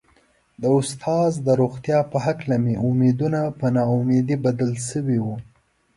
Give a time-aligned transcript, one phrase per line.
[0.61, 5.35] د استاد د روغتيا په هکله مې امېدونه په نا اميدي بدل شوي وو.